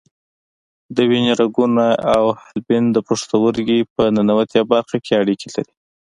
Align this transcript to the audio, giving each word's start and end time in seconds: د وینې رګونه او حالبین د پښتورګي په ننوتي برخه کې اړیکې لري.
د 0.95 0.97
وینې 1.09 1.33
رګونه 1.41 1.85
او 2.15 2.23
حالبین 2.41 2.83
د 2.91 2.97
پښتورګي 3.07 3.79
په 3.93 4.03
ننوتي 4.15 4.61
برخه 4.71 4.97
کې 5.05 5.13
اړیکې 5.21 5.49
لري. 5.55 5.73